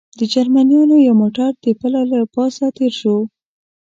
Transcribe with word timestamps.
د 0.19 0.21
جرمنیانو 0.33 0.95
یو 1.07 1.13
موټر 1.21 1.51
د 1.63 1.65
پله 1.79 2.01
له 2.11 2.19
پاسه 2.33 2.65
تېر 2.77 2.93
شو. 2.99 3.17